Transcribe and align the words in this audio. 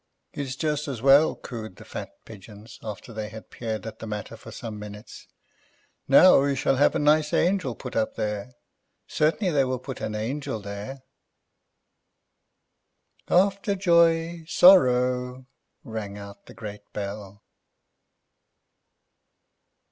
"It 0.33 0.39
is 0.39 0.55
just 0.55 0.87
as 0.87 0.99
well," 1.03 1.35
cooed 1.35 1.75
the 1.75 1.85
fat 1.85 2.09
pigeons, 2.25 2.79
after 2.81 3.13
they 3.13 3.29
had 3.29 3.51
peered 3.51 3.85
at 3.85 3.99
the 3.99 4.07
matter 4.07 4.35
for 4.35 4.49
some 4.51 4.79
minutes; 4.79 5.27
"now 6.07 6.41
we 6.41 6.55
shall 6.55 6.77
have 6.77 6.95
a 6.95 6.97
nice 6.97 7.33
angel 7.35 7.75
put 7.75 7.95
up 7.95 8.15
there. 8.15 8.53
Certainly 9.05 9.53
they 9.53 9.63
will 9.63 9.77
put 9.77 10.01
an 10.01 10.15
angel 10.15 10.59
there." 10.59 11.03
"After 13.27 13.75
joy... 13.75 14.43
sorrow," 14.47 15.45
rang 15.83 16.17
out 16.17 16.47
the 16.47 16.55
great 16.55 16.91
bell. 16.93 17.43